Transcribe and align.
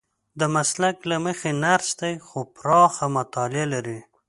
د 0.39 0.41
مسلک 0.55 0.97
له 1.09 1.17
مخې 1.25 1.51
نرس 1.63 1.89
دی 2.01 2.13
خو 2.27 2.39
پراخه 2.55 3.05
مطالعه 3.17 3.67
لري. 3.73 3.99